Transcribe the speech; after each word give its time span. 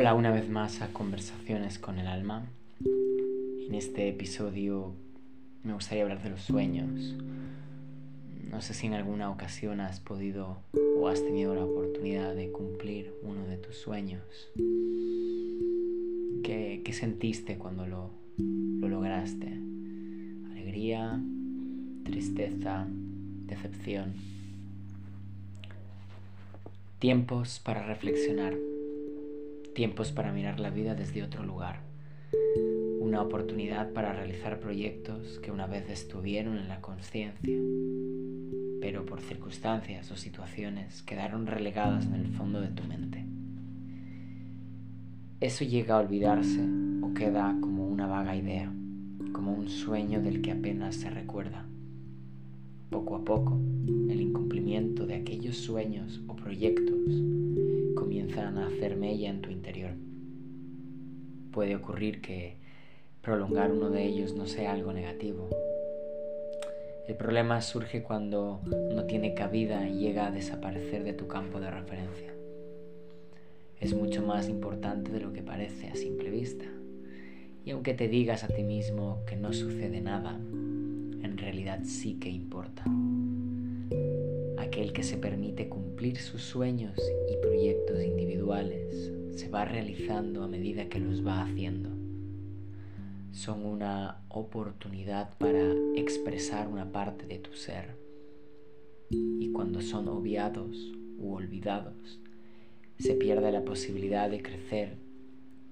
Hola 0.00 0.14
una 0.14 0.30
vez 0.30 0.48
más 0.48 0.80
a 0.80 0.94
Conversaciones 0.94 1.78
con 1.78 1.98
el 1.98 2.06
Alma. 2.06 2.46
En 2.86 3.74
este 3.74 4.08
episodio 4.08 4.94
me 5.62 5.74
gustaría 5.74 6.04
hablar 6.04 6.22
de 6.22 6.30
los 6.30 6.40
sueños. 6.40 7.16
No 8.50 8.62
sé 8.62 8.72
si 8.72 8.86
en 8.86 8.94
alguna 8.94 9.30
ocasión 9.30 9.78
has 9.82 10.00
podido 10.00 10.56
o 10.96 11.08
has 11.08 11.22
tenido 11.22 11.54
la 11.54 11.66
oportunidad 11.66 12.34
de 12.34 12.50
cumplir 12.50 13.12
uno 13.22 13.46
de 13.46 13.58
tus 13.58 13.76
sueños. 13.76 14.22
¿Qué, 16.44 16.82
sentiste 16.94 17.58
cuando 17.58 17.86
lo, 17.86 18.10
lo 18.38 18.88
lograste? 18.88 19.52
¿Alegría? 20.50 21.20
¿Tristeza? 22.04 22.86
¿Decepción? 22.88 24.14
Tiempos 27.00 27.60
para 27.62 27.84
reflexionar 27.84 28.54
tiempos 29.80 30.12
para 30.12 30.30
mirar 30.30 30.60
la 30.60 30.68
vida 30.68 30.94
desde 30.94 31.22
otro 31.22 31.42
lugar, 31.42 31.80
una 33.00 33.22
oportunidad 33.22 33.94
para 33.94 34.12
realizar 34.12 34.60
proyectos 34.60 35.38
que 35.38 35.50
una 35.50 35.66
vez 35.66 35.88
estuvieron 35.88 36.58
en 36.58 36.68
la 36.68 36.82
conciencia, 36.82 37.58
pero 38.82 39.06
por 39.06 39.22
circunstancias 39.22 40.12
o 40.12 40.16
situaciones 40.16 41.02
quedaron 41.04 41.46
relegadas 41.46 42.04
en 42.04 42.16
el 42.16 42.28
fondo 42.28 42.60
de 42.60 42.68
tu 42.68 42.82
mente. 42.84 43.24
Eso 45.40 45.64
llega 45.64 45.94
a 45.94 46.00
olvidarse 46.00 46.60
o 47.00 47.14
queda 47.14 47.56
como 47.62 47.88
una 47.88 48.06
vaga 48.06 48.36
idea, 48.36 48.70
como 49.32 49.54
un 49.54 49.70
sueño 49.70 50.20
del 50.20 50.42
que 50.42 50.52
apenas 50.52 50.94
se 50.96 51.08
recuerda. 51.08 51.64
Poco 52.90 53.16
a 53.16 53.24
poco, 53.24 53.58
el 54.10 54.20
incumplimiento 54.20 55.06
de 55.06 55.14
aquellos 55.14 55.56
sueños 55.56 56.20
o 56.28 56.36
proyectos 56.36 56.98
comienzan 58.00 58.56
a 58.56 58.66
hacer 58.66 58.96
mella 58.96 59.28
en 59.28 59.42
tu 59.42 59.50
interior. 59.50 59.90
Puede 61.52 61.76
ocurrir 61.76 62.22
que 62.22 62.56
prolongar 63.20 63.70
uno 63.70 63.90
de 63.90 64.06
ellos 64.06 64.34
no 64.34 64.46
sea 64.46 64.72
algo 64.72 64.94
negativo. 64.94 65.50
El 67.06 67.16
problema 67.16 67.60
surge 67.60 68.02
cuando 68.02 68.62
no 68.64 69.04
tiene 69.04 69.34
cabida 69.34 69.86
y 69.86 69.98
llega 69.98 70.26
a 70.26 70.30
desaparecer 70.30 71.04
de 71.04 71.12
tu 71.12 71.28
campo 71.28 71.60
de 71.60 71.70
referencia. 71.70 72.32
Es 73.78 73.92
mucho 73.92 74.22
más 74.22 74.48
importante 74.48 75.12
de 75.12 75.20
lo 75.20 75.34
que 75.34 75.42
parece 75.42 75.88
a 75.88 75.94
simple 75.94 76.30
vista. 76.30 76.64
Y 77.66 77.72
aunque 77.72 77.92
te 77.92 78.08
digas 78.08 78.44
a 78.44 78.48
ti 78.48 78.62
mismo 78.62 79.22
que 79.26 79.36
no 79.36 79.52
sucede 79.52 80.00
nada, 80.00 80.36
en 80.36 81.36
realidad 81.36 81.80
sí 81.84 82.14
que 82.14 82.30
importa 82.30 82.82
aquel 84.80 84.94
que 84.94 85.02
se 85.02 85.18
permite 85.18 85.68
cumplir 85.68 86.16
sus 86.16 86.40
sueños 86.40 86.98
y 87.30 87.36
proyectos 87.42 88.02
individuales 88.02 89.12
se 89.36 89.50
va 89.50 89.66
realizando 89.66 90.42
a 90.42 90.48
medida 90.48 90.88
que 90.88 90.98
los 90.98 91.26
va 91.26 91.42
haciendo. 91.42 91.90
Son 93.30 93.66
una 93.66 94.22
oportunidad 94.30 95.36
para 95.36 95.74
expresar 95.96 96.66
una 96.66 96.92
parte 96.92 97.26
de 97.26 97.38
tu 97.38 97.52
ser. 97.52 97.94
Y 99.10 99.52
cuando 99.52 99.82
son 99.82 100.08
obviados 100.08 100.94
u 101.18 101.34
olvidados, 101.34 102.18
se 102.98 103.12
pierde 103.12 103.52
la 103.52 103.66
posibilidad 103.66 104.30
de 104.30 104.40
crecer 104.40 104.96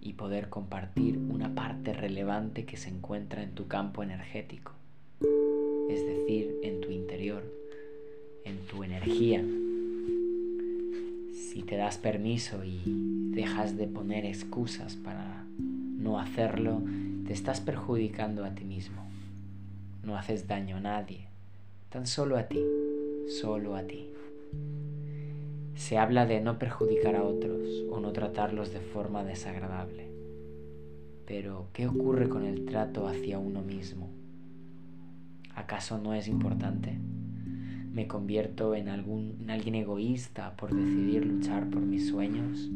y 0.03 0.13
poder 0.15 0.51
compartir 0.51 1.17
una 1.17 1.55
parte 1.55 1.95
relevante 1.95 2.67
que 2.67 2.77
se 2.77 2.91
encuentra 2.91 3.43
en 3.43 3.55
tu 3.55 3.69
campo 3.69 4.03
energético, 4.03 4.73
es 5.89 6.05
decir, 6.05 6.59
en 6.63 6.83
tu 6.83 6.91
interior 6.91 7.58
tu 8.69 8.85
energía. 8.85 9.45
Si 11.33 11.63
te 11.63 11.77
das 11.77 11.99
permiso 11.99 12.65
y 12.65 12.81
dejas 13.33 13.77
de 13.77 13.87
poner 13.87 14.25
excusas 14.25 14.97
para 14.97 15.45
no 15.59 16.21
hacerlo, 16.21 16.83
te 17.27 17.33
estás 17.33 17.61
perjudicando 17.61 18.45
a 18.45 18.55
ti 18.55 18.65
mismo. 18.65 19.03
No 20.05 20.17
haces 20.17 20.47
daño 20.47 20.77
a 20.77 20.81
nadie, 20.81 21.27
tan 21.89 22.07
solo 22.07 22.37
a 22.37 22.45
ti, 22.45 22.63
solo 23.41 23.75
a 23.75 23.83
ti. 23.83 24.09
Se 25.75 25.99
habla 25.99 26.27
de 26.27 26.41
no 26.41 26.59
perjudicar 26.59 27.17
a 27.17 27.25
otros 27.25 27.69
o 27.91 28.01
no 28.01 28.13
tratarlos 28.13 28.73
de 28.73 28.81
forma 28.81 29.25
desagradable. 29.25 30.09
Pero, 31.27 31.69
¿qué 31.73 31.87
ocurre 31.87 32.29
con 32.29 32.45
el 32.45 32.65
trato 32.65 33.07
hacia 33.07 33.39
uno 33.39 33.61
mismo? 33.63 34.09
¿Acaso 35.55 35.99
no 35.99 36.15
es 36.15 36.27
importante? 36.27 36.99
Me 37.93 38.07
convierto 38.07 38.75
en, 38.75 38.89
algún, 38.89 39.47
alguien 39.49 39.75
egoísta 39.75 40.57
por 40.57 40.75
decidir 40.75 41.25
luchar 41.25 41.69
por 41.71 41.81
mis 41.81 42.09
sueños? 42.09 42.71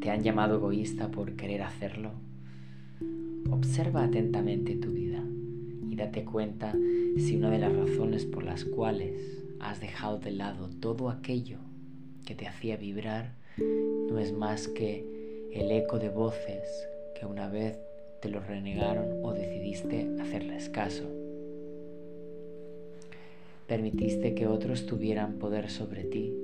¿Te 0.00 0.10
han 0.10 0.22
llamado 0.22 0.56
egoísta 0.56 1.10
por 1.10 1.36
querer 1.36 1.62
hacerlo? 1.62 2.12
Observa 3.50 4.04
atentamente 4.04 4.76
tu 4.76 4.92
vida 4.92 5.22
y 5.88 5.96
date 5.96 6.24
cuenta 6.24 6.72
si 7.16 7.36
una 7.36 7.50
de 7.50 7.58
las 7.58 7.74
razones 7.74 8.24
por 8.24 8.44
las 8.44 8.64
cuales 8.64 9.42
has 9.60 9.80
dejado 9.80 10.18
de 10.18 10.30
lado 10.30 10.70
todo 10.80 11.10
aquello 11.10 11.58
que 12.24 12.34
te 12.34 12.46
hacía 12.46 12.76
vibrar 12.76 13.34
no 14.10 14.18
es 14.18 14.32
más 14.32 14.68
que 14.68 15.04
el 15.52 15.70
eco 15.70 15.98
de 15.98 16.08
voces 16.08 16.62
que 17.18 17.26
una 17.26 17.48
vez 17.48 17.78
te 18.22 18.28
lo 18.28 18.40
renegaron 18.40 19.22
o 19.22 19.32
decidiste 19.32 20.08
hacerles 20.20 20.68
caso. 20.68 21.29
Permitiste 23.70 24.34
que 24.34 24.48
otros 24.48 24.84
tuvieran 24.84 25.34
poder 25.34 25.70
sobre 25.70 26.02
ti 26.02 26.34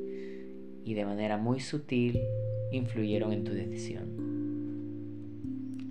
y 0.84 0.94
de 0.94 1.04
manera 1.04 1.36
muy 1.36 1.58
sutil 1.58 2.20
influyeron 2.70 3.32
en 3.32 3.42
tu 3.42 3.52
decisión. 3.52 4.06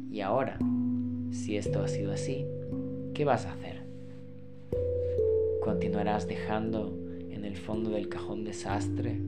Y 0.10 0.22
ahora, 0.22 0.58
si 1.32 1.58
esto 1.58 1.84
ha 1.84 1.90
sido 1.90 2.14
así, 2.14 2.46
¿qué 3.14 3.26
vas 3.26 3.46
a 3.46 3.52
hacer? 3.52 3.82
¿Continuarás 5.62 6.26
dejando 6.26 6.98
en 7.30 7.44
el 7.44 7.58
fondo 7.58 7.90
del 7.90 8.08
cajón 8.08 8.46
desastre 8.46 9.20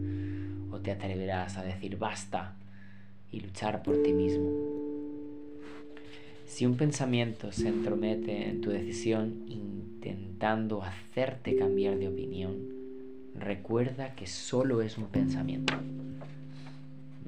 o 0.71 0.79
te 0.79 0.91
atreverás 0.91 1.57
a 1.57 1.63
decir 1.63 1.97
basta 1.97 2.55
y 3.33 3.41
luchar 3.41 3.83
por 3.83 4.01
ti 4.01 4.13
mismo? 4.13 4.49
Si 6.45 6.65
un 6.65 6.77
pensamiento 6.77 7.51
se 7.51 7.67
entromete 7.67 8.47
en 8.47 8.61
tu 8.61 8.69
decisión 8.69 9.43
intentando 10.07 10.83
hacerte 10.83 11.55
cambiar 11.55 11.97
de 11.97 12.07
opinión, 12.07 12.55
recuerda 13.35 14.15
que 14.15 14.27
solo 14.27 14.81
es 14.81 14.97
un 14.97 15.07
pensamiento. 15.07 15.73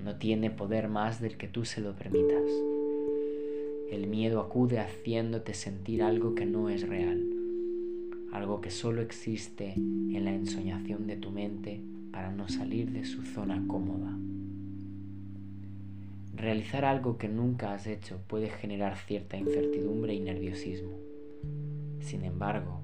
No 0.03 0.15
tiene 0.15 0.49
poder 0.49 0.87
más 0.87 1.19
del 1.19 1.35
que 1.35 1.47
tú 1.47 1.65
se 1.65 1.81
lo 1.81 1.93
permitas. 1.93 2.43
El 3.91 4.07
miedo 4.07 4.39
acude 4.39 4.79
haciéndote 4.79 5.53
sentir 5.53 6.03
algo 6.03 6.35
que 6.35 6.45
no 6.45 6.69
es 6.69 6.87
real, 6.87 7.23
algo 8.31 8.61
que 8.61 8.71
solo 8.71 9.01
existe 9.01 9.73
en 9.73 10.23
la 10.23 10.33
ensoñación 10.33 11.07
de 11.07 11.17
tu 11.17 11.31
mente 11.31 11.81
para 12.11 12.31
no 12.31 12.47
salir 12.47 12.91
de 12.91 13.05
su 13.05 13.23
zona 13.23 13.63
cómoda. 13.67 14.15
Realizar 16.35 16.85
algo 16.85 17.17
que 17.17 17.27
nunca 17.27 17.73
has 17.73 17.87
hecho 17.87 18.19
puede 18.27 18.49
generar 18.49 18.97
cierta 18.97 19.35
incertidumbre 19.35 20.13
y 20.13 20.21
nerviosismo. 20.21 21.08
Sin 21.99 22.23
embargo, 22.23 22.81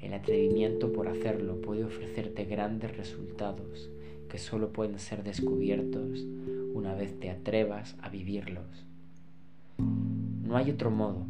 el 0.00 0.14
atrevimiento 0.14 0.92
por 0.92 1.08
hacerlo 1.08 1.60
puede 1.60 1.84
ofrecerte 1.84 2.44
grandes 2.44 2.96
resultados 2.96 3.90
que 4.28 4.38
solo 4.38 4.72
pueden 4.72 4.98
ser 4.98 5.22
descubiertos 5.22 6.26
una 6.74 6.94
vez 6.94 7.18
te 7.18 7.30
atrevas 7.30 7.96
a 8.02 8.08
vivirlos. 8.08 8.86
No 9.78 10.56
hay 10.56 10.70
otro 10.70 10.90
modo. 10.90 11.26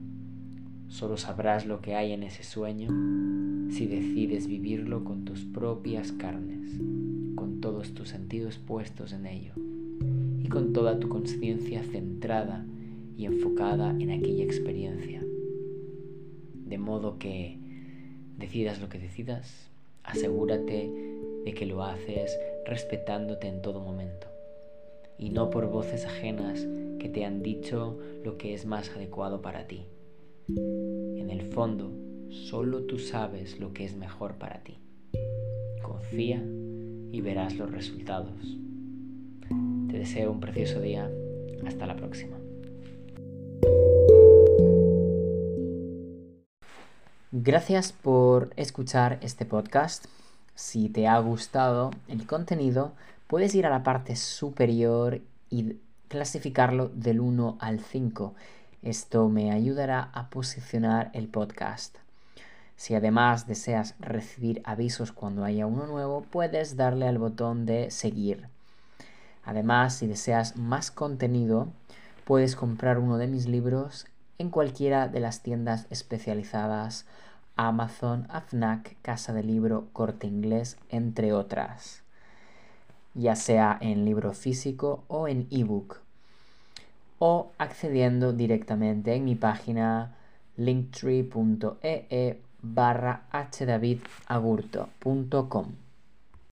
Solo 0.89 1.17
sabrás 1.17 1.67
lo 1.67 1.81
que 1.81 1.95
hay 1.95 2.13
en 2.13 2.23
ese 2.23 2.43
sueño 2.43 2.89
si 3.71 3.87
decides 3.87 4.47
vivirlo 4.47 5.05
con 5.05 5.25
tus 5.25 5.45
propias 5.45 6.13
carnes, 6.13 6.79
con 7.35 7.61
todos 7.61 7.95
tus 7.95 8.11
sentidos 8.11 8.59
puestos 8.59 9.13
en 9.13 9.27
ello 9.27 9.53
y 10.43 10.49
con 10.49 10.73
toda 10.73 11.01
tu 11.01 11.09
conciencia 11.09 11.83
centrada 11.83 12.65
y 13.17 13.25
enfocada 13.27 13.91
en 13.99 14.11
aquella 14.11 14.45
experiencia. 14.45 15.26
De 16.67 16.79
modo 16.79 17.19
que 17.19 17.59
decidas 18.37 18.81
lo 18.81 18.89
que 18.89 18.99
decidas, 18.99 19.71
asegúrate 20.03 20.91
de 21.45 21.55
que 21.55 21.65
lo 21.65 21.85
haces 21.85 22.39
respetándote 22.67 23.47
en 23.47 23.63
todo 23.63 23.81
momento 23.81 24.27
y 25.19 25.31
no 25.31 25.49
por 25.49 25.71
voces 25.71 26.05
ajenas 26.05 26.67
que 26.99 27.09
te 27.09 27.25
han 27.25 27.43
dicho 27.43 27.99
lo 28.25 28.37
que 28.37 28.53
es 28.53 28.67
más 28.67 28.91
adecuado 28.91 29.41
para 29.43 29.67
ti. 29.67 29.87
En 30.49 31.31
el 31.31 31.43
fondo, 31.43 31.93
solo 32.31 32.83
tú 32.83 32.99
sabes 32.99 33.61
lo 33.61 33.73
que 33.73 33.85
es 33.85 33.97
mejor 33.97 34.35
para 34.35 34.63
ti. 34.65 34.79
Confía 35.83 36.43
y 37.13 37.21
verás 37.21 37.57
los 37.57 37.71
resultados. 37.71 38.59
Te 39.89 39.99
deseo 39.99 40.33
un 40.33 40.41
precioso 40.41 40.81
día. 40.81 41.11
Hasta 41.65 41.87
la 41.87 41.97
próxima. 41.97 42.37
Gracias 47.47 47.93
por 47.93 48.53
escuchar 48.57 49.21
este 49.21 49.45
podcast. 49.45 50.07
Si 50.57 50.89
te 50.89 51.07
ha 51.07 51.17
gustado 51.21 51.93
el 52.09 52.27
contenido, 52.27 52.91
puedes 53.29 53.55
ir 53.55 53.67
a 53.67 53.71
la 53.71 53.85
parte 53.85 54.17
superior 54.17 55.21
y 55.49 55.77
clasificarlo 56.09 56.89
del 56.89 57.21
1 57.21 57.57
al 57.61 57.79
5. 57.79 58.35
Esto 58.83 59.29
me 59.29 59.53
ayudará 59.53 60.11
a 60.13 60.29
posicionar 60.29 61.13
el 61.15 61.29
podcast. 61.29 61.99
Si 62.75 62.97
además 62.97 63.47
deseas 63.47 63.95
recibir 64.01 64.61
avisos 64.65 65.13
cuando 65.13 65.45
haya 65.45 65.69
uno 65.69 65.87
nuevo, 65.87 66.23
puedes 66.29 66.77
darle 66.77 67.07
al 67.07 67.19
botón 67.19 67.65
de 67.65 67.93
seguir. 67.93 68.49
Además, 69.45 69.95
si 69.95 70.09
deseas 70.09 70.57
más 70.57 70.91
contenido, 70.91 71.69
puedes 72.25 72.57
comprar 72.57 72.99
uno 72.99 73.19
de 73.19 73.29
mis 73.29 73.47
libros 73.47 74.09
en 74.39 74.51
cualquiera 74.51 75.07
de 75.07 75.21
las 75.21 75.45
tiendas 75.45 75.87
especializadas 75.91 77.07
Amazon, 77.57 78.27
AFNAC, 78.29 78.97
Casa 79.03 79.33
de 79.33 79.43
Libro, 79.43 79.89
Corte 79.93 80.27
Inglés, 80.27 80.77
entre 80.91 81.33
otras, 81.33 82.03
ya 83.15 83.35
sea 83.35 83.79
en 83.81 84.05
libro 84.05 84.35
físico 84.35 85.03
o 85.09 85.27
en 85.27 85.49
ebook, 85.51 86.01
o 87.19 87.51
accediendo 87.59 88.33
directamente 88.33 89.15
en 89.15 89.25
mi 89.25 89.35
página 89.35 90.15
linktree.ee 90.57 92.39
barra 92.63 93.23
hdavidagurto.com. 93.33 95.86